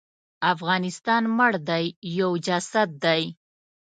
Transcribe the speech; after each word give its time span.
افغانستان 0.53 1.23
مړ 1.37 1.51
دی 1.69 1.85
یو 2.17 2.29
جسد 2.45 2.89
دی. 3.03 3.21